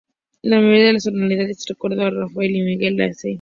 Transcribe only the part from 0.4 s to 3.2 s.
La mayoría de las tonalidades recuerdan a Rafael y a Miguel